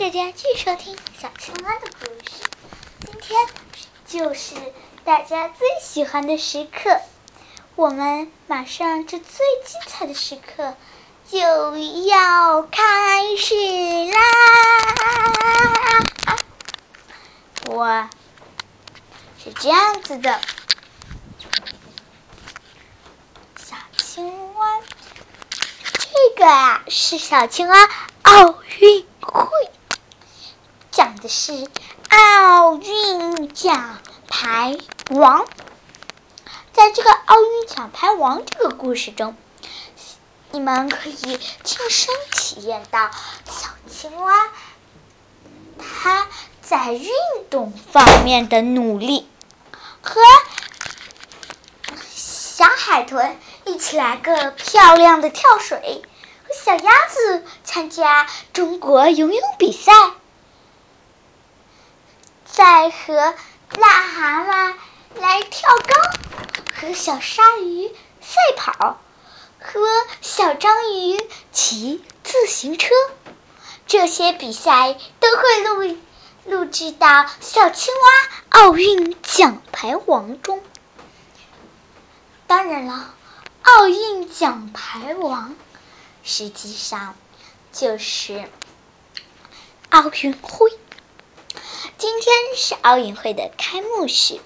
[0.00, 2.42] 大家继续收听小青蛙的故事。
[3.04, 3.38] 今天
[4.06, 4.54] 就是
[5.04, 7.02] 大家最喜欢的时刻，
[7.76, 9.28] 我们马上这最
[9.66, 10.74] 精彩的时刻
[11.28, 13.54] 就要开始
[14.06, 14.20] 啦！
[17.66, 18.08] 我
[19.44, 20.40] 是这样子的，
[23.58, 24.80] 小青蛙，
[25.92, 26.08] 这
[26.38, 27.76] 个啊是小青蛙
[28.22, 29.50] 奥运会。
[30.90, 31.68] 讲的是
[32.08, 34.76] 奥运奖牌
[35.10, 35.46] 王，
[36.72, 39.36] 在这个奥运奖牌王这个故事中，
[40.50, 43.08] 你们可以亲身体验到
[43.46, 44.34] 小青蛙
[45.78, 46.26] 它
[46.60, 47.08] 在运
[47.50, 49.28] 动方面的努力，
[50.02, 50.20] 和
[52.12, 56.02] 小海豚一起来个漂亮的跳水，
[56.48, 59.92] 和小鸭子参加中国游泳比赛。
[62.60, 63.14] 在和
[63.70, 64.74] 癞蛤蟆
[65.14, 65.94] 来跳高，
[66.74, 67.88] 和小鲨鱼
[68.20, 69.00] 赛跑，
[69.58, 69.80] 和
[70.20, 71.18] 小章鱼
[71.52, 72.90] 骑自行车，
[73.86, 75.98] 这些比赛都会录
[76.44, 80.62] 录制到小青蛙奥运奖牌王中。
[82.46, 83.14] 当然了，
[83.62, 85.56] 奥运奖牌王
[86.22, 87.16] 实际上
[87.72, 88.50] 就是
[89.88, 90.70] 奥运会。
[92.00, 94.40] 今天是奥运会的开幕式，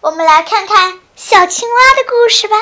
[0.00, 2.54] 我们来看看小青蛙的故事吧。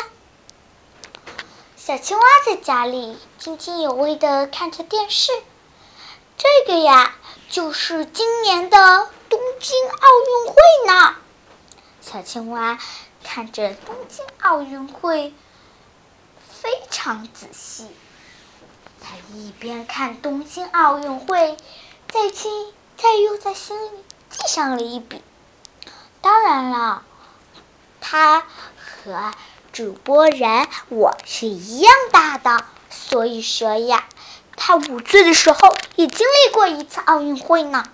[1.77, 5.33] 小青蛙在家里津津有味的看着电视，
[6.39, 7.15] 这个呀
[7.51, 10.57] 就是今年的东京奥运会
[10.87, 11.17] 呢。
[12.01, 12.79] 小青蛙
[13.23, 15.35] 看着东京奥运会
[16.49, 17.87] 非常仔细，
[19.03, 21.59] 他一边看东京奥运会，
[22.11, 22.73] 在听。
[22.99, 24.05] 再又在心里
[24.39, 25.23] 记上了一笔。
[26.21, 27.03] 当然了，
[28.01, 28.41] 他
[28.77, 29.33] 和
[29.73, 34.05] 主播人我是一样大的，所以说呀，
[34.57, 37.89] 他五岁的时候也经历过一次奥运会呢。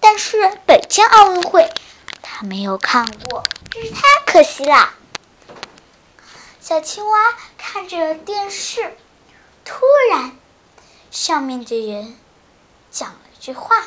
[0.00, 1.72] 但是北京奥运会
[2.22, 4.92] 他没有看过，真是太可惜了。
[6.60, 7.18] 小青蛙
[7.56, 8.96] 看着电视，
[9.64, 10.36] 突然
[11.10, 12.16] 上面的人
[12.90, 13.84] 讲了句话。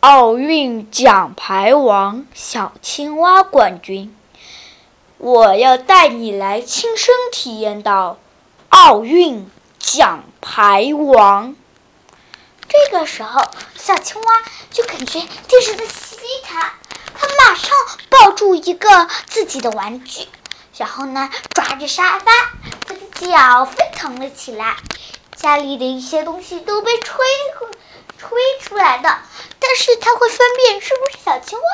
[0.00, 4.14] 奥运奖牌王小青蛙冠军，
[5.16, 8.18] 我要带你来亲身体验到
[8.68, 11.56] 奥运奖牌王。
[12.68, 13.42] 这个时候，
[13.74, 16.72] 小青蛙就感觉电视在吸它，
[17.14, 17.70] 它马上
[18.10, 20.28] 抱住一个自己的玩具，
[20.76, 22.30] 然后呢，抓着沙发，
[22.86, 24.76] 它的脚飞腾了起来，
[25.34, 27.24] 家里的一些东西都被吹
[28.18, 29.18] 吹出来的。
[29.68, 31.64] 但是它会分辨是不是小青蛙，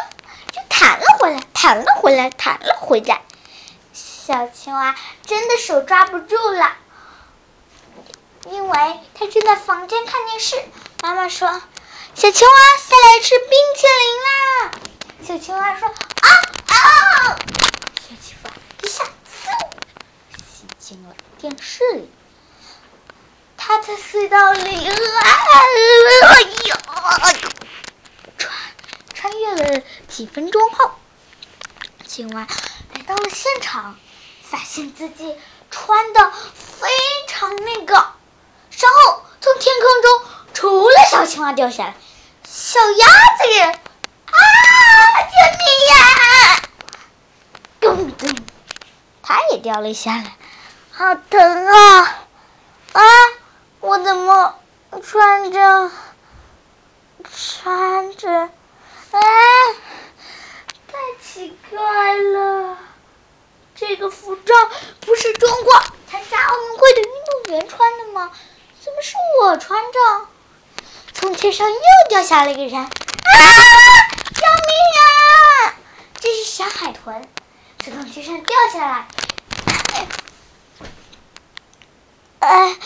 [0.51, 3.21] 就弹了回来，弹了回来，弹了回来。
[3.93, 6.73] 小青蛙真的手抓不住了，
[8.47, 10.57] 因为它正在房间看电视。
[11.03, 11.49] 妈妈说
[12.17, 14.71] ：“小青蛙下来吃冰淇淋啦！”
[15.29, 15.89] 小青蛙说
[16.23, 16.29] ：“啊
[16.69, 17.37] 啊！”
[18.01, 18.51] 小青蛙
[18.83, 19.51] 一下嗖
[20.49, 22.11] 吸进了电视里。
[23.59, 25.61] 它在隧道里啊，哎
[26.17, 26.17] 呦！
[26.21, 27.62] 穿越
[29.55, 30.93] 了几分钟后，
[32.07, 32.47] 青蛙
[32.95, 33.97] 来到了现场，
[34.43, 35.37] 发现自己
[35.71, 36.89] 穿的非
[37.27, 40.23] 常那个，然后从天空中
[40.55, 41.95] 除了小青蛙掉下来，
[42.45, 43.07] 小鸭
[43.39, 44.39] 子也啊！
[45.31, 46.63] 救命呀！
[47.81, 48.37] 咚咚，
[49.23, 50.37] 它也掉了下来，
[50.93, 52.19] 好疼啊！
[52.93, 53.03] 啊，
[53.81, 54.55] 我怎么
[55.03, 55.91] 穿着
[57.33, 58.51] 穿着？
[59.13, 59.21] 哎，
[60.89, 62.79] 太奇怪了！
[63.75, 65.75] 这个服装不是中国
[66.11, 68.31] 参加奥运会的运动员穿的吗？
[68.83, 70.27] 怎么是我穿着？
[71.13, 71.79] 从天上又
[72.09, 72.81] 掉下了一个人！
[72.81, 72.89] 啊！
[74.35, 75.75] 救命啊！
[76.19, 77.29] 这是小海豚，
[77.85, 79.07] 从天上掉下来。
[82.41, 82.77] 哎，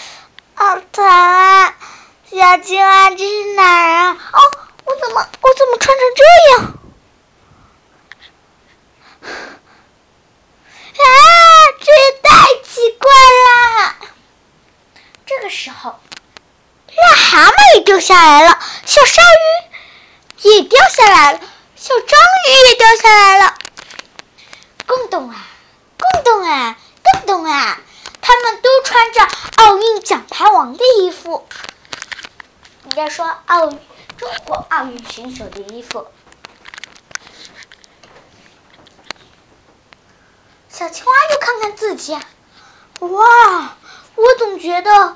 [0.54, 1.76] 好疼啊！
[2.28, 4.18] 小青蛙，这是哪儿啊？
[4.32, 4.65] 哦。
[4.86, 6.22] 我怎么我怎么穿成这
[6.52, 6.72] 样？
[10.98, 11.04] 啊，
[11.80, 12.30] 这也太
[12.64, 13.10] 奇怪
[13.46, 13.96] 了！
[15.26, 15.98] 这个时候，
[16.88, 21.40] 癞蛤蟆也掉下来了，小鲨鱼也掉下来了，
[21.74, 22.18] 小章
[22.48, 23.54] 鱼也掉下来了。
[24.86, 25.46] 公动啊，
[25.98, 27.80] 公动啊，公动啊！
[28.20, 31.46] 他们都穿着奥运奖牌王的衣服。
[32.84, 33.78] 你在说奥运
[34.18, 36.06] 中国奥运选手的衣服。
[40.68, 42.14] 小青蛙又看看自己，
[43.00, 43.76] 哇！
[44.14, 45.14] 我总觉得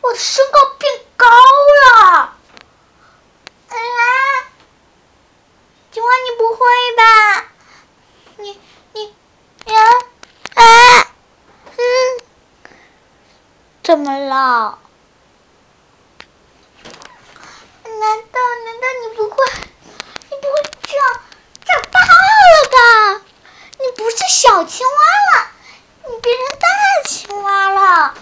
[0.00, 2.36] 我的身高变高了。
[3.68, 4.44] 哎呀，
[5.92, 6.66] 青蛙你不会
[6.96, 7.44] 吧？
[8.36, 8.60] 你
[8.92, 9.14] 你
[9.72, 9.80] 呀
[10.54, 10.62] 啊
[11.76, 11.80] 嗯，
[13.82, 14.78] 怎么了？
[17.84, 19.36] 难道难道你不会？
[20.30, 20.90] 你不会长
[21.64, 23.24] 长大了吧？
[23.78, 24.94] 你不是小青蛙
[25.38, 25.50] 了，
[26.08, 26.66] 你变成大
[27.08, 28.14] 青蛙了。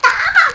[0.00, 0.10] 大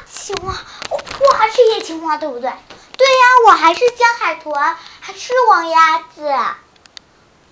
[0.09, 0.55] 青蛙，
[0.89, 2.49] 我我还是野青蛙，对不对？
[2.97, 4.53] 对呀，我还是江海豚，
[5.01, 6.27] 还是王鸭子。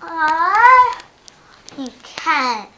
[0.00, 0.54] 哎，
[1.76, 2.70] 你看，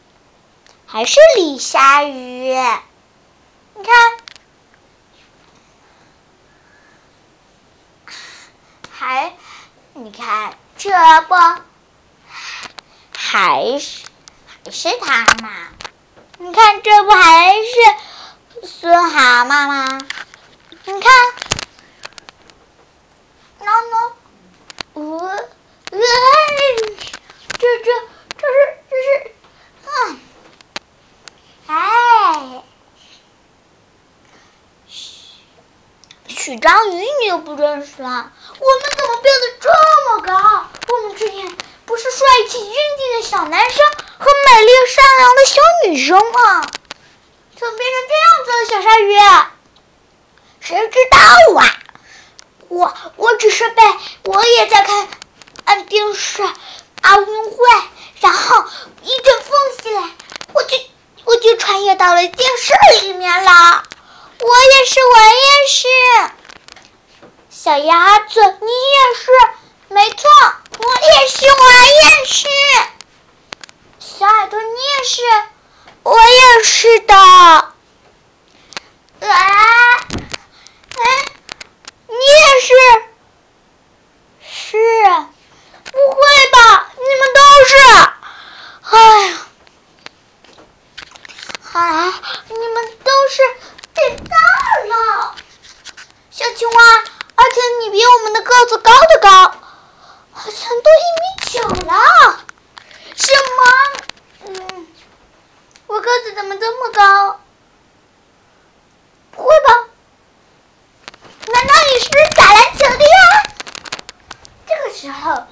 [0.94, 2.54] 还是李鲨鱼。
[3.74, 4.16] 你看，
[8.92, 9.34] 还，
[9.94, 10.92] 你看这
[11.22, 11.34] 不，
[13.12, 14.04] 还是
[14.64, 15.50] 还是它嘛？
[16.38, 19.98] 你看这不还是孙蛤蟆吗？
[20.84, 21.12] 你看，
[23.58, 24.12] 喏喏，
[24.92, 25.02] 呃，
[25.90, 25.98] 呃，
[27.58, 27.98] 这这这是
[28.38, 28.83] 这是，
[31.66, 32.62] 哎，
[36.28, 38.32] 许章鱼你都不认识了？
[38.58, 39.70] 我们怎么变得这
[40.10, 40.66] 么高？
[40.88, 41.56] 我们之前
[41.86, 43.86] 不是帅气英俊的小男生
[44.18, 46.68] 和美丽善良的小女生吗？
[47.56, 49.16] 怎么变成这样子了，小鲨鱼？
[50.60, 51.18] 谁知道
[51.60, 51.80] 啊？
[52.68, 53.82] 我我只是被
[54.24, 55.08] 我也在看
[55.64, 56.42] 看电视
[57.02, 57.56] 奥运会，
[58.20, 58.64] 然后
[59.02, 60.10] 一阵风袭来，
[60.52, 60.76] 我就
[61.24, 63.84] 我就穿越到了电视里面了。
[64.40, 65.88] 我也是，我也是。
[67.50, 69.32] 小鸭子，你也是，
[69.88, 70.28] 没错，
[70.78, 70.84] 我
[71.22, 72.46] 也是，我也是。
[73.98, 75.22] 小耳朵，你也是，
[76.02, 77.14] 我也是的。
[77.14, 77.72] 啊，
[79.20, 81.02] 哎，
[82.08, 82.74] 你也是？
[84.46, 84.76] 是？
[85.90, 86.20] 不会
[86.52, 86.92] 吧？
[86.96, 87.76] 你们都是？
[88.90, 88.98] 哎
[89.28, 89.38] 呀，
[91.80, 92.14] 啊，
[92.48, 93.42] 你们都是
[93.94, 94.36] 变大
[94.86, 95.34] 了，
[96.30, 96.82] 小青蛙，
[97.34, 99.28] 而且你比我们的个子高的高，
[100.32, 102.44] 好像都一米九了。
[103.16, 103.64] 什么？
[104.46, 104.86] 嗯，
[105.88, 107.40] 我个子怎么这么高？
[109.32, 109.74] 不会吧？
[111.48, 113.42] 难道你是打篮球的呀？
[114.68, 115.42] 这个时候，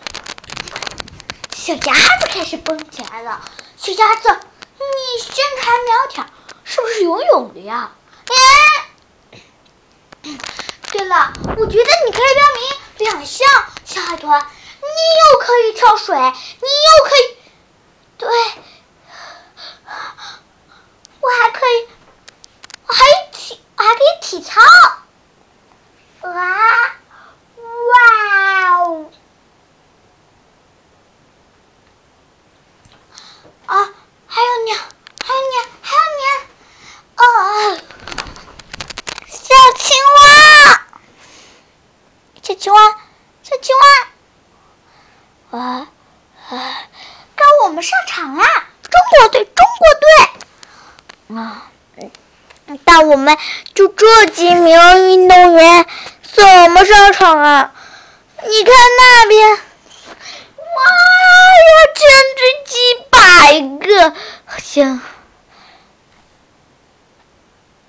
[1.53, 3.41] 小鸭子开始蹦起来了。
[3.77, 4.39] 小鸭子，
[5.13, 6.27] 你身材苗条，
[6.65, 7.93] 是不是游泳的呀？
[8.29, 8.35] 哎，
[10.91, 13.47] 对了，我觉得你可以报名两项，
[13.85, 14.87] 小海豚，你
[15.33, 17.37] 又可以跳水，你又可以，
[18.17, 18.29] 对，
[21.21, 21.89] 我还可以，
[22.87, 24.61] 我还体，我还可以体操。
[26.23, 26.31] 哇，
[27.91, 27.99] 哇
[28.79, 29.11] 哦！
[33.67, 33.93] 啊，
[34.27, 36.23] 还有你，还有你，还有你！
[37.17, 37.23] 哦，
[39.27, 40.21] 小青蛙，
[42.43, 42.79] 小青蛙，
[43.43, 43.75] 小青
[45.51, 45.89] 蛙，啊
[46.51, 46.53] 啊！
[47.35, 48.45] 该我们上场啦！
[48.83, 51.37] 中国队，中国队！
[51.37, 51.71] 啊，
[52.85, 53.37] 但我们
[53.75, 55.87] 就这几名运动员
[56.21, 57.73] 怎么上场啊？
[58.37, 59.57] 你看那边，哇
[61.57, 62.77] 呀，简直几
[63.09, 63.19] 百
[63.89, 64.11] 个，
[64.45, 65.01] 好像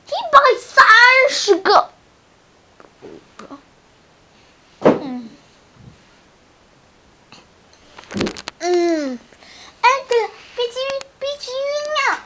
[0.07, 0.85] 一百三
[1.29, 1.89] 十个。
[4.79, 5.29] 嗯
[8.59, 9.19] 嗯，
[9.81, 12.23] 哎，对了，别急晕，别急晕呀！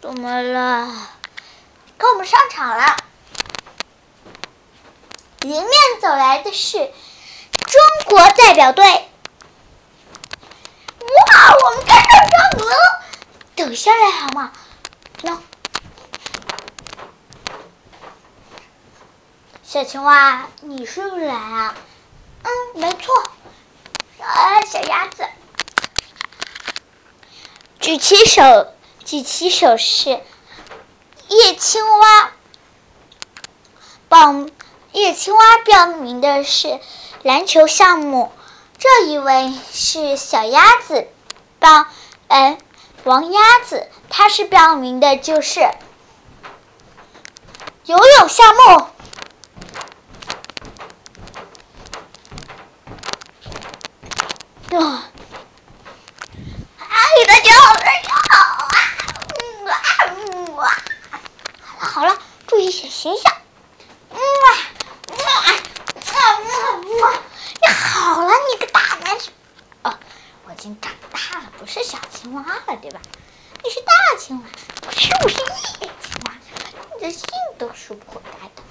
[0.00, 1.10] 怎么了？
[1.96, 2.96] 跟我们上场了。
[5.44, 5.70] 迎面
[6.00, 6.94] 走来的是中
[8.06, 8.82] 国代表队。
[8.86, 8.94] 哇，
[11.62, 12.64] 我们看到张德，
[13.54, 14.52] 等下来好吗？
[15.22, 15.36] 喏，
[19.62, 21.74] 小青蛙，你是不是来啊？
[22.42, 23.14] 嗯，没错。
[24.20, 25.28] 啊，小鸭子，
[27.80, 28.72] 举起手，
[29.04, 30.22] 举起手势。
[31.28, 32.32] 叶青蛙
[34.94, 36.78] 叶青蛙报名的是
[37.24, 38.30] 篮球项目，
[38.78, 41.08] 这一位是小鸭子
[41.58, 41.86] 报，
[42.28, 42.56] 嗯，
[43.02, 45.68] 王鸭子，它是标明的就是
[47.86, 48.86] 游泳项目
[57.26, 58.76] 大家好，大家好啊！
[59.40, 59.74] 嗯啊
[60.08, 60.62] 嗯啊！
[61.78, 63.32] 好了好了，注意些形象。
[64.10, 64.18] 嗯啊
[65.08, 65.44] 嗯啊
[66.10, 67.22] 嗯啊！
[67.60, 69.32] 你好了，你个大男生。
[69.82, 69.96] 哦，
[70.46, 73.00] 我已经长大了，不是小青蛙了，对吧？
[73.62, 74.44] 你是大青蛙，
[74.86, 75.36] 我是不是
[75.80, 76.32] 野青蛙？
[76.94, 77.26] 你的信
[77.58, 78.62] 都是不该的。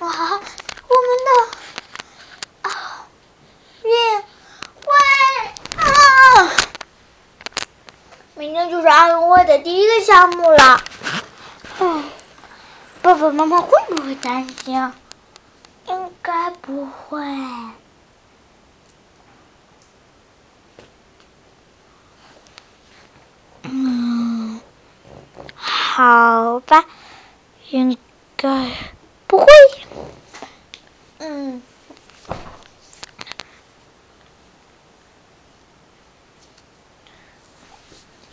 [0.00, 0.46] 哇，我们的。
[3.82, 3.92] 运
[4.82, 4.90] 会
[5.76, 6.50] 啊！
[8.34, 10.82] 明天就是奥运会的第一个项目了。
[11.78, 12.10] 嗯，
[13.00, 14.92] 爸爸妈妈会不会担心？
[15.86, 17.20] 应该不会。
[23.62, 24.60] 嗯，
[25.96, 26.84] 好吧，
[27.70, 27.96] 应
[28.36, 28.70] 该
[29.26, 29.46] 不会。
[31.16, 31.62] 嗯。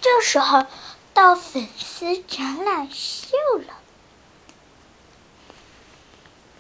[0.02, 0.66] 这时候
[1.14, 3.74] 到粉丝展览秀了，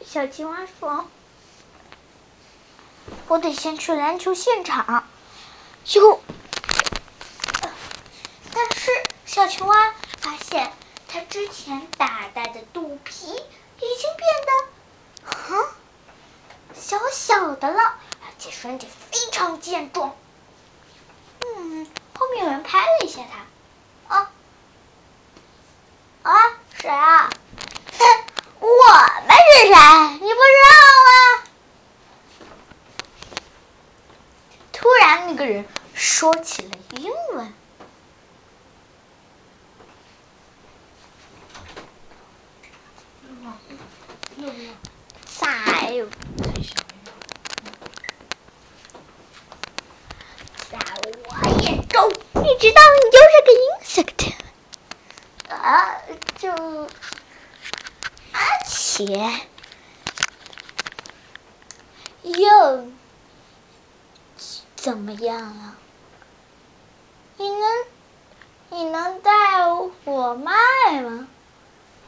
[0.06, 1.06] 小青蛙说
[3.28, 5.06] ：“我得先去篮球现场。”
[5.96, 6.22] 哟，
[8.54, 8.90] 但是
[9.26, 9.93] 小青蛙
[11.34, 14.52] 之前大大的肚皮已经变得
[15.26, 15.68] 哼
[16.76, 17.82] 小小的了，
[18.22, 20.16] 而且身体非常健壮。
[21.42, 21.88] 嗯。
[22.14, 23.22] 后面有人拍了一下
[24.08, 24.30] 他，啊
[26.22, 27.32] 啊，谁啊？
[27.98, 28.06] 哼，
[28.62, 29.74] 我们是谁？
[30.22, 30.70] 你不知道
[31.08, 31.44] 吗？
[34.72, 37.52] 突然，那个人说起了英文。
[45.26, 45.50] 在。
[52.36, 54.22] 你知道你就是个 insect
[55.50, 55.96] 啊，
[56.38, 56.50] 就
[59.04, 59.30] 而且
[62.40, 62.88] 又
[64.76, 65.76] 怎么样啊？
[67.36, 67.86] 你能
[68.70, 69.32] 你能带
[70.06, 70.54] 我卖
[71.02, 71.28] 吗？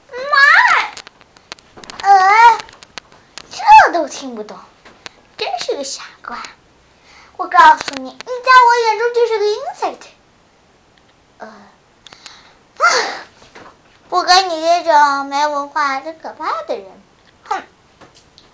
[0.09, 0.95] 卖？
[2.01, 2.59] 呃，
[3.51, 4.57] 这都听不懂，
[5.35, 6.41] 真是个傻瓜。
[7.35, 10.07] 我告诉你，你在我眼中就是个 insect。
[11.39, 11.53] 呃，
[14.07, 16.85] 不跟你这种没文化、真可怕的人。
[17.43, 17.63] 哼，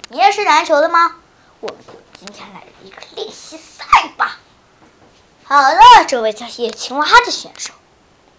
[0.10, 1.16] 你也是篮球的吗？
[1.60, 1.78] 我们
[2.20, 3.86] 今天来一个练习赛
[4.18, 4.38] 吧。
[5.44, 7.74] 好了，这位叫野青蛙的选手，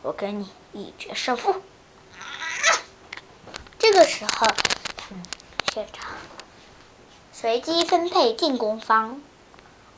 [0.03, 1.63] 我跟你一决胜负。
[3.79, 4.47] 这个时候，
[5.11, 5.23] 嗯，
[5.73, 6.11] 现场
[7.33, 9.21] 随机分配进攻方。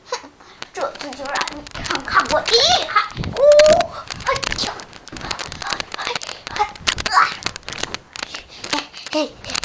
[0.09, 0.29] 哼，
[0.73, 3.09] 这次就让你看看我厉害！
[3.37, 3.41] 呜，
[4.25, 4.33] 哎
[4.65, 4.73] 呀，
[5.97, 6.13] 哎
[6.49, 6.63] 哎
[7.11, 7.17] 啊，
[9.15, 9.55] 嘿嘿。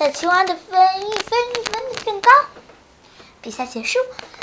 [0.00, 2.30] 小青蛙的分一分一分的更高，
[3.42, 3.98] 比赛结束，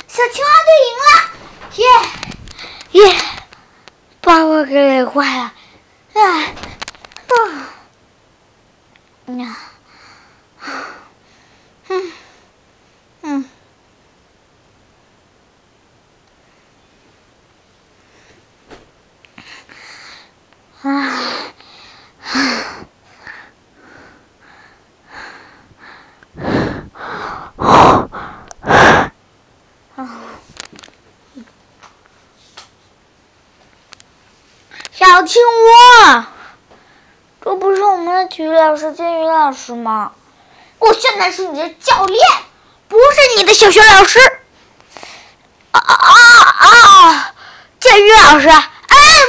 [0.06, 1.10] 小青蛙队赢了，
[2.92, 3.18] 耶耶，
[4.20, 5.52] 把我给累坏了，
[6.14, 6.54] 唉，
[11.66, 12.12] 嗯
[13.22, 13.44] 嗯
[20.82, 20.88] 啊
[29.96, 30.04] 啊。
[35.28, 36.26] 青蛙，
[37.42, 40.12] 这不是我们的体育老师金鱼老师吗？
[40.78, 42.18] 我现在是你的教练，
[42.88, 44.18] 不是你的小学老师。
[45.72, 46.14] 啊啊
[46.60, 47.34] 啊！
[47.78, 48.58] 金鱼老师，哎，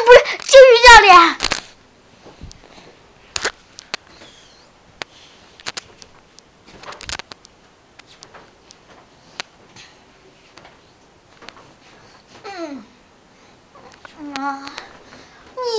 [0.06, 1.36] 不是金鱼教练。
[12.46, 12.84] 嗯，
[14.08, 14.70] 什么？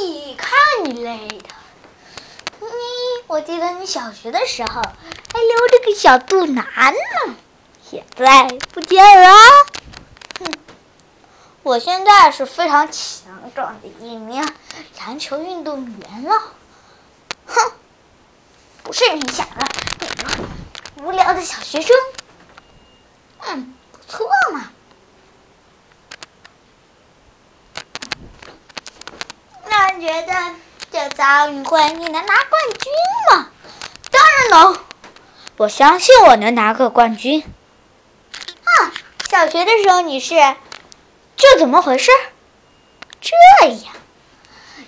[0.03, 0.51] 你看
[0.85, 1.45] 你累的，
[2.61, 2.69] 你
[3.27, 7.35] 我记得你小学的时候还留着个小肚腩呢，
[7.91, 9.29] 现在不见了。
[10.39, 10.59] 哼，
[11.63, 14.51] 我现在是非常强壮的一名
[14.99, 16.41] 篮球运动员了。
[17.47, 17.73] 哼，
[18.83, 19.67] 不是你想的
[20.01, 20.47] 那种
[21.03, 21.95] 无聊的小学生。
[23.41, 24.71] 嗯，不错嘛。
[30.01, 30.33] 觉得
[30.91, 32.93] 这次奥运会你能拿冠军
[33.31, 33.49] 吗？
[34.11, 34.79] 当然能，
[35.59, 37.45] 我相信我能拿个冠军。
[38.65, 38.93] 啊，
[39.29, 40.35] 小学的时候你是？
[41.37, 42.11] 这怎么回事？
[43.21, 43.95] 这样，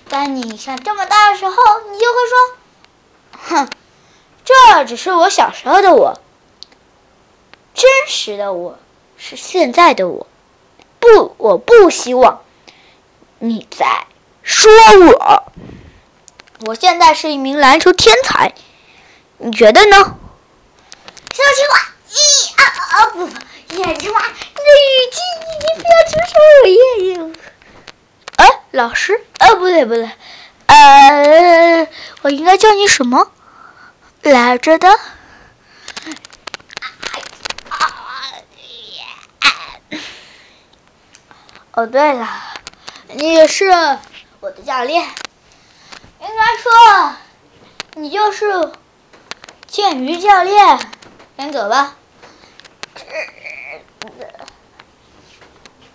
[0.08, 1.54] 当你上这么大的时候，
[1.90, 2.56] 你就会说
[3.66, 3.70] ：“哼，
[4.44, 6.20] 这只是我小时候的我，
[7.74, 8.78] 真实的我
[9.16, 10.26] 是现在的我。
[10.98, 12.42] 不，我不希望
[13.38, 14.06] 你在。”
[14.42, 14.70] 说
[15.06, 15.52] 我，
[16.66, 18.54] 我现在是一名篮球天才，
[19.38, 19.96] 你觉得呢？
[21.32, 21.78] 小青蛙，
[22.10, 22.14] 一
[22.56, 23.32] 啊啊不不，
[23.76, 27.32] 眼青蛙，你的语气，你你不要出手我爷爷。
[28.36, 30.10] 哎，老师，呃，不对不对，
[30.66, 31.88] 呃，
[32.22, 33.30] 我应该叫你什么
[34.22, 34.98] 来着的？
[41.74, 42.28] 哦，对了，
[43.14, 43.70] 你是。
[44.42, 45.04] 我的教练，
[46.20, 47.14] 应该说
[47.94, 48.72] 你就是
[49.68, 50.80] 剑鱼教练。
[51.36, 51.94] 先走吧。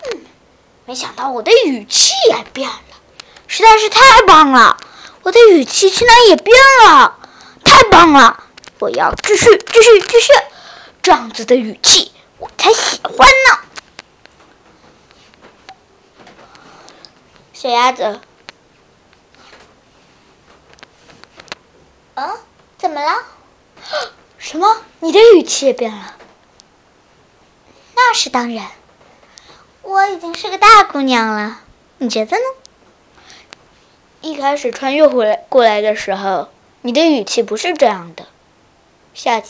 [0.06, 0.26] 嗯，
[0.86, 2.80] 没想到我的语气也变了，
[3.48, 4.78] 实在是太棒了！
[5.24, 6.56] 我的语气竟然也变
[6.86, 7.20] 了，
[7.66, 8.46] 太棒了！
[8.80, 10.32] 我要继续继续继续，
[11.02, 13.60] 这样子的语气我才喜欢呢。
[17.52, 18.22] 小鸭子。
[22.20, 22.36] 嗯，
[22.80, 23.24] 怎么了？
[24.40, 24.76] 什么？
[25.02, 26.16] 你的语气也变了？
[27.94, 28.72] 那是当然，
[29.84, 31.62] 我已经是个大姑娘了。
[32.00, 32.44] 你觉得呢？
[34.22, 36.50] 一开始穿越回来过来的时候，
[36.82, 38.26] 你的语气不是这样的。
[39.14, 39.44] 小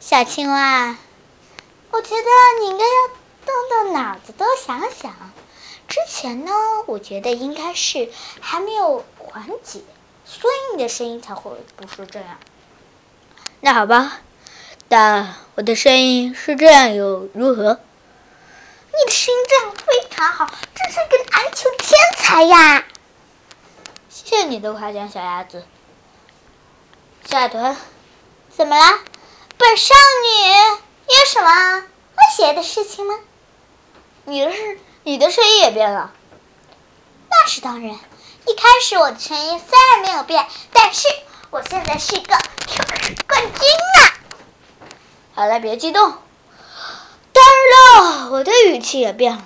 [0.00, 0.96] 小青蛙，
[1.92, 2.90] 我觉得你应该要
[3.46, 5.14] 动动脑子，多想想。
[5.86, 6.50] 之前呢，
[6.86, 9.82] 我觉得应该是还没有缓解。
[10.32, 12.38] 所以你的声音才会不是这样。
[13.60, 14.20] 那好吧，
[14.88, 17.80] 但我的声音是这样又如何？
[18.92, 22.84] 你的声音这样非常好，真是个篮球天才呀！
[24.08, 25.64] 谢谢你的夸奖，小鸭子。
[27.28, 27.76] 小海豚，
[28.50, 28.98] 怎么了？
[29.58, 30.52] 本少女
[31.08, 31.80] 有什么
[32.14, 33.18] 不写的事情吗？
[34.24, 36.12] 你的是你的声音也变了。
[37.28, 37.98] 那是当然。
[38.50, 41.06] 一开始我的声音虽然没有变，但是
[41.50, 42.36] 我现在是一个
[43.28, 44.18] 冠军啊！
[45.34, 46.10] 好了，别激动。
[47.32, 49.44] 当然了，我的语气也变了，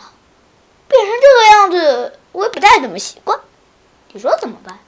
[0.88, 3.40] 变成这个样子，我也不太怎么习惯。
[4.12, 4.78] 你说怎么办？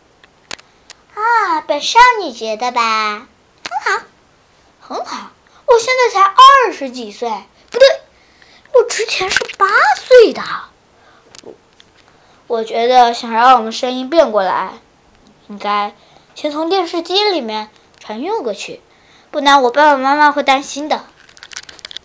[1.14, 3.28] 啊，本少女觉得吧，
[3.68, 4.02] 很好，
[4.80, 5.30] 很好。
[5.66, 7.28] 我现在才二十几岁，
[7.70, 7.86] 不对，
[8.72, 9.66] 我之前是八
[9.98, 10.42] 岁的。
[12.46, 14.74] 我觉得想让我们声音变过来，
[15.48, 15.94] 应该
[16.34, 18.80] 先从电视机里面传运过去，
[19.30, 21.04] 不然我爸爸妈妈会担心的。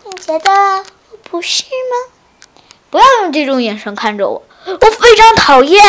[0.05, 0.83] 你觉得
[1.29, 2.13] 不是吗？
[2.89, 5.83] 不要用这种眼神看着我，我非常讨厌。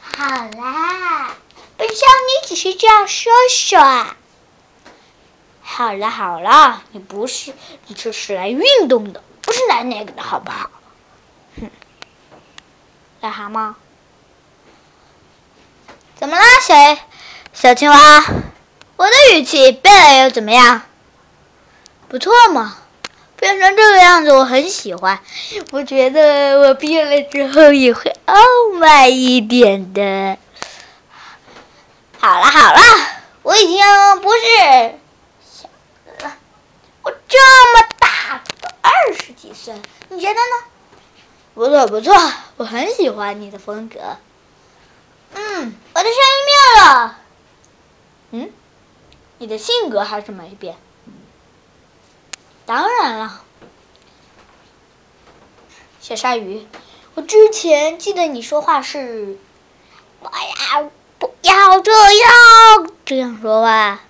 [0.00, 1.36] 好啦，
[1.76, 4.06] 本少女只是这样说说。
[5.62, 7.52] 好了好了，你不是，
[7.86, 10.70] 你这是来运动的，不是来那个的，好不好？
[13.22, 13.74] 癞蛤蟆，
[16.18, 16.74] 怎么啦，小
[17.52, 18.24] 小青蛙？
[18.96, 20.82] 我的语气变了又怎么样？
[22.08, 22.76] 不错嘛，
[23.36, 25.20] 变成这个样子我很喜欢。
[25.72, 28.36] 我觉得我变了之后也会傲
[28.78, 30.38] 慢一点的。
[32.18, 32.80] 好了好了，
[33.42, 33.84] 我已经
[34.22, 34.98] 不是
[35.42, 35.68] 小
[36.22, 36.36] 了，
[37.02, 37.38] 我这
[37.74, 39.74] 么大都二十几岁，
[40.10, 40.66] 你觉得呢？
[41.56, 42.14] 不错不错，
[42.58, 43.98] 我很喜欢你的风格。
[45.32, 45.74] 嗯。
[45.94, 47.18] 我的声音变了。
[48.32, 48.50] 嗯，
[49.38, 50.76] 你的性格还是没变。
[52.66, 53.40] 当然了，
[56.02, 56.66] 小鲨鱼，
[57.14, 59.38] 我之前记得你说话是，
[60.20, 64.00] 我呀，不要这样这样说话。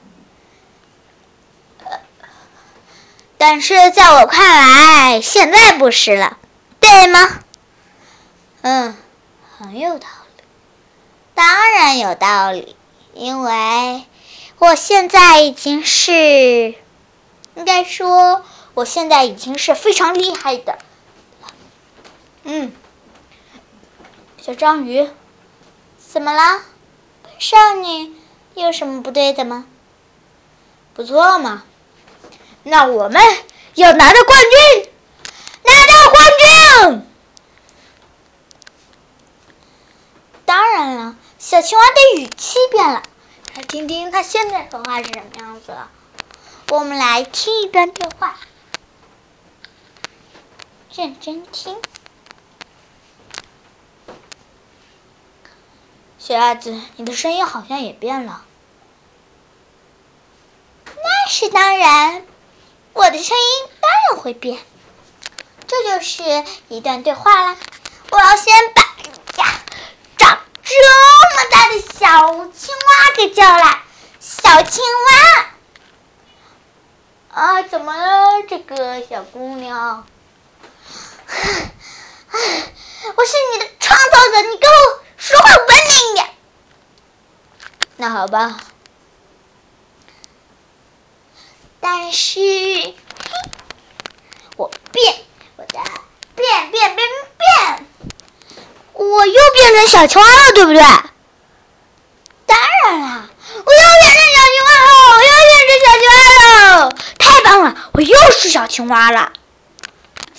[3.38, 6.36] 但是在我看来，现在不是了，
[6.86, 7.40] 对吗？
[8.62, 8.96] 嗯，
[9.58, 10.44] 很有道理。
[11.34, 12.76] 当然有道理，
[13.12, 14.04] 因为
[14.58, 16.76] 我现在已经是，
[17.56, 18.44] 应该说，
[18.74, 20.78] 我现在已经是非常厉害的。
[22.44, 22.72] 嗯，
[24.40, 25.10] 小章鱼，
[25.98, 26.62] 怎么了？
[27.40, 28.14] 少女
[28.54, 29.66] 有什么不对的吗？
[30.94, 31.64] 不错嘛。
[32.62, 33.20] 那我们
[33.74, 34.88] 要拿到冠军，
[35.64, 36.55] 拿到冠军！
[40.44, 43.02] 当然了，小青蛙的语气变了，
[43.54, 45.76] 来听听他现在说话是什么样子。
[46.68, 48.36] 我们来听一段对话，
[50.94, 51.76] 认真听。
[56.18, 58.44] 小鸭子，你的声音好像也变了。
[60.86, 62.24] 那是当然。
[62.92, 64.58] 我的声音当然会变，
[65.66, 66.22] 这就是
[66.68, 67.56] 一段对话啦。
[68.10, 68.82] 我要先把
[69.42, 69.60] 呀
[70.16, 70.74] 长这
[71.34, 73.80] 么大的小青蛙给叫来。
[74.20, 74.82] 小青
[77.32, 80.06] 蛙，啊，怎么了，这个小姑娘？
[83.16, 86.28] 我是你的创造者，你给我说话文明一点。
[87.96, 88.60] 那好吧。
[91.80, 92.40] 但是，
[94.56, 95.16] 我变，
[95.56, 95.80] 我的
[96.34, 97.86] 变变变变，
[98.92, 100.80] 我又变成小青蛙了，对不对？
[102.46, 106.14] 当然啦，我又变成小青蛙了，我又变成小青蛙
[106.78, 109.32] 了，太棒了，我又是小青蛙了。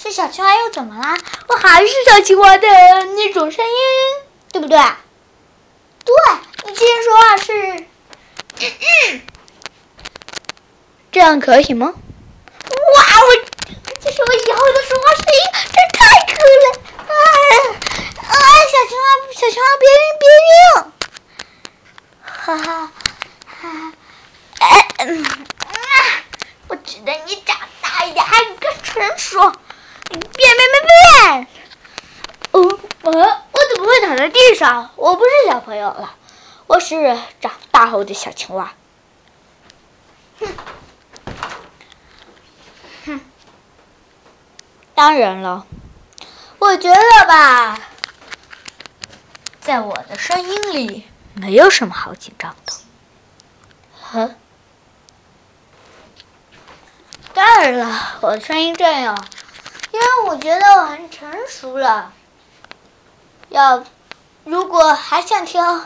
[0.02, 1.17] 是小青蛙又怎么啦？
[1.47, 3.71] 我还是小青蛙的那种声音，
[4.54, 4.78] 对不对？
[4.78, 6.13] 对，
[6.65, 7.52] 你今天说话是，
[8.60, 8.71] 嗯
[9.12, 9.21] 嗯。
[11.12, 11.88] 这样可以吗？
[11.88, 13.36] 哇，我
[14.02, 15.39] 这是我以后的说话声音，
[15.73, 16.65] 这太酷了！
[17.08, 17.56] 啊啊，
[18.38, 20.91] 小青蛙，小青蛙别晕别晕！
[22.23, 22.91] 哈哈
[23.62, 23.93] 哈，
[24.60, 24.65] 哎
[25.00, 25.34] 嗯啊，
[26.67, 29.52] 我觉得你长大一点还更成熟。
[30.10, 31.47] 变变变变！
[32.52, 34.91] 哦，我我怎么会躺在地上？
[34.95, 36.15] 我不是小朋友了，
[36.67, 38.73] 我是长大后的小青蛙。
[40.39, 40.47] 哼。
[43.06, 43.21] 哼，
[44.95, 45.65] 当然了，
[46.60, 47.80] 我觉得吧，
[49.67, 52.73] 在我的声音里没有什么好紧张的。
[54.01, 54.34] 呵，
[57.34, 59.27] 当然了，我的声音这样，
[59.91, 62.13] 因为我觉得我很成熟了。
[63.49, 63.84] 要
[64.45, 65.62] 如果还想听《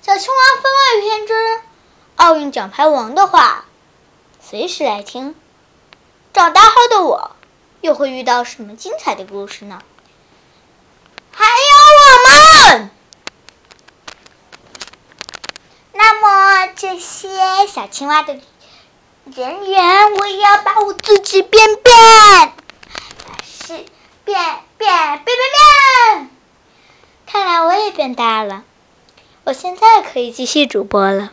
[0.00, 1.34] 小青蛙分外篇之
[2.14, 3.64] 奥运奖牌王》的话，
[4.40, 5.34] 随时来听。
[6.32, 7.34] 长大后的我
[7.80, 9.82] 又会遇到什么精彩的故事呢？
[11.32, 11.50] 还有
[11.98, 12.90] 我们。
[15.96, 16.28] 那么
[16.76, 17.28] 这些
[17.66, 18.38] 小青蛙的
[19.24, 22.52] 人员，我也要把我自己变变，
[23.44, 23.84] 是
[24.24, 24.38] 变
[24.76, 26.30] 变变变变。
[27.26, 28.64] 看来我也变大了，
[29.44, 31.32] 我现在可以继续主播了。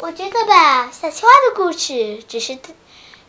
[0.00, 2.58] 我觉得吧，小青蛙的故事只是。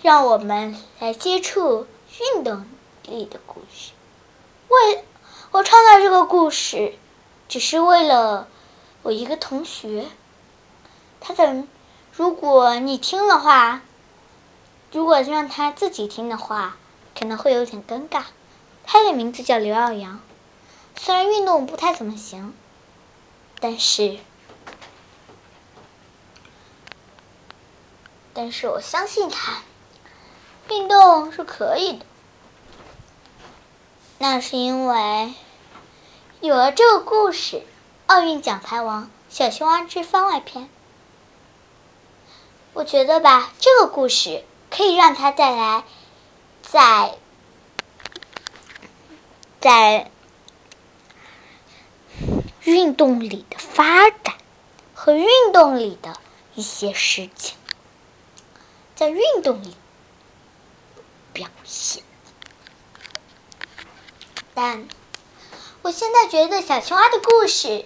[0.01, 1.87] 让我们来接触
[2.19, 2.63] 运动
[3.07, 3.89] 力的故事。
[4.67, 5.03] 为
[5.49, 6.93] 我创造这个故事，
[7.49, 8.47] 只是为了
[9.05, 10.07] 我一个同学。
[11.21, 11.63] 他的，
[12.11, 13.83] 如果你听的话，
[14.91, 16.75] 如果让他自己听的话，
[17.15, 18.23] 可能会有点尴尬。
[18.83, 20.21] 他的名字叫刘耀阳，
[20.97, 22.55] 虽然运动不太怎么行，
[23.59, 24.17] 但是，
[28.33, 29.61] 但是我相信他。
[30.71, 32.05] 运动是可以的，
[34.17, 35.35] 那是因为
[36.41, 37.57] 有了这个故事
[38.07, 40.65] 《奥运奖牌王：小青蛙之番外篇》。
[42.73, 45.83] 我觉得吧，这个故事可以让他带来
[46.61, 47.17] 在
[49.59, 50.11] 在
[52.63, 54.35] 运动里的发展
[54.93, 56.19] 和运动里的
[56.53, 57.55] 一些事情，
[58.95, 59.75] 在运动里。
[61.33, 62.01] 表现，
[64.53, 64.87] 但
[65.81, 67.83] 我现在觉得小青蛙的故事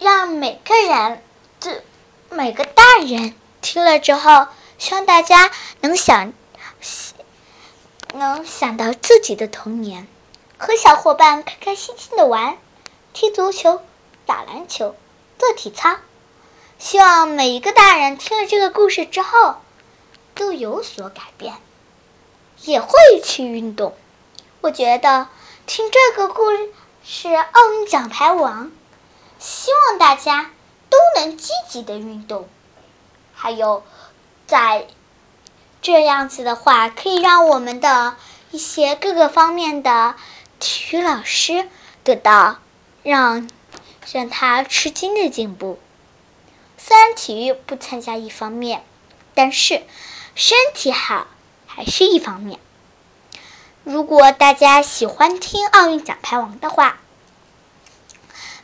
[0.00, 1.22] 让每个人，
[1.60, 1.82] 这
[2.30, 5.50] 每个大人听了之后，希望大家
[5.82, 6.32] 能想，
[8.14, 10.08] 能想到自己的童年，
[10.56, 12.56] 和小伙伴开开心心的玩，
[13.12, 13.82] 踢足球、
[14.24, 14.96] 打篮球、
[15.38, 15.96] 做体操。
[16.78, 19.56] 希望每一个大人听了这个故事之后，
[20.34, 21.54] 都有所改变，
[22.62, 22.88] 也会
[23.22, 23.94] 去运动。
[24.62, 25.28] 我觉得
[25.66, 26.72] 听这个故事
[27.04, 28.72] 是奥运奖牌王，
[29.40, 30.50] 希望大家
[30.90, 32.48] 都能积极的运动。
[33.34, 33.82] 还有，
[34.46, 34.86] 在
[35.80, 38.16] 这样子的话，可以让我们的
[38.50, 40.14] 一些各个方面的
[40.58, 41.66] 体育老师
[42.04, 42.58] 得到
[43.02, 43.48] 让
[44.12, 45.78] 让他吃惊的进步。
[46.76, 48.84] 虽然体育不参加一方面，
[49.34, 49.82] 但是
[50.34, 51.26] 身体好
[51.66, 52.60] 还是一方面。
[53.84, 56.98] 如果大家喜欢听奥运奖牌王的话，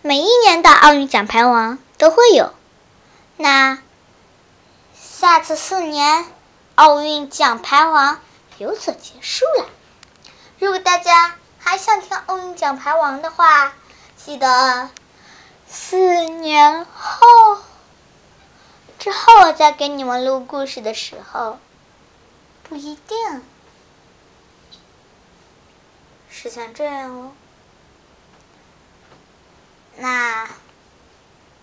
[0.07, 2.55] 每一年的奥运奖牌王都会有。
[3.37, 3.83] 那
[4.95, 6.25] 下次四年
[6.77, 8.21] 奥运奖牌王
[8.57, 9.67] 有所结束了。
[10.61, 13.73] 如果大家还想听奥运奖牌王的话，
[14.17, 14.91] 记得
[15.67, 17.59] 四年后。
[19.01, 21.59] 之后我再给你们录故事的时候，
[22.63, 23.43] 不一定
[26.31, 27.33] 是像这样哦。
[29.99, 30.49] 那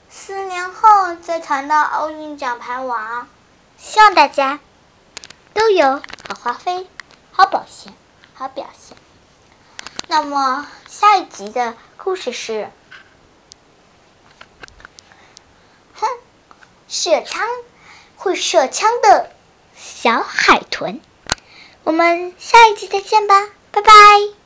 [0.10, 3.28] 四年后再谈到奥运奖牌王，
[3.78, 4.60] 希望大家
[5.54, 6.88] 都有好发挥、
[7.32, 7.94] 好表现、
[8.34, 8.98] 好表现。
[10.08, 12.70] 那么下一集的故事是。
[15.96, 16.08] 哼
[16.88, 17.48] 射枪
[18.18, 19.32] 会射枪的
[19.76, 21.02] 小海豚，
[21.84, 24.43] 我们下一集再见吧，拜拜。